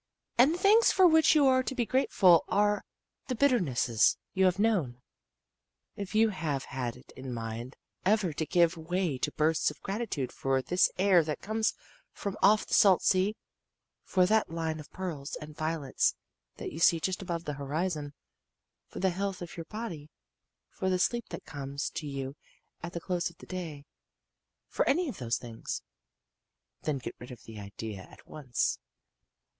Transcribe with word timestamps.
And 0.35 0.51
the 0.55 0.57
things 0.57 0.91
for 0.91 1.05
which 1.05 1.35
you 1.35 1.45
are 1.45 1.61
to 1.61 1.75
be 1.75 1.85
grateful 1.85 2.43
are 2.47 2.81
the 3.27 3.35
bitternesses 3.35 4.17
you 4.33 4.45
have 4.45 4.57
known. 4.57 4.99
If 5.95 6.15
you 6.15 6.29
have 6.29 6.63
had 6.63 6.95
it 6.97 7.13
in 7.15 7.31
mind 7.31 7.75
ever 8.03 8.33
to 8.33 8.45
give 8.47 8.75
way 8.75 9.19
to 9.19 9.31
bursts 9.33 9.69
of 9.69 9.79
gratitude 9.81 10.31
for 10.31 10.59
this 10.59 10.89
air 10.97 11.23
that 11.25 11.43
comes 11.43 11.75
from 12.13 12.35
off 12.41 12.65
the 12.65 12.73
salt 12.73 13.03
sea, 13.03 13.35
for 14.03 14.25
that 14.25 14.49
line 14.49 14.79
of 14.79 14.89
pearls 14.89 15.35
and 15.39 15.55
violets 15.55 16.15
that 16.57 16.71
you 16.71 16.79
see 16.79 16.99
just 16.99 17.21
above 17.21 17.43
the 17.43 17.53
horizon, 17.61 18.15
for 18.87 18.99
the 18.99 19.11
health 19.11 19.39
of 19.39 19.55
your 19.55 19.65
body, 19.65 20.09
for 20.71 20.89
the 20.89 20.97
sleep 20.97 21.29
that 21.29 21.45
comes 21.45 21.91
to 21.91 22.07
you 22.07 22.35
at 22.81 22.93
the 22.93 22.99
close 22.99 23.29
of 23.29 23.37
the 23.37 23.45
day, 23.45 23.85
for 24.67 24.83
any 24.89 25.07
of 25.09 25.19
those 25.19 25.37
things, 25.37 25.83
then 26.81 26.97
get 26.97 27.13
rid 27.19 27.29
of 27.29 27.43
the 27.43 27.59
idea 27.59 28.01
at 28.09 28.25
once. 28.27 28.79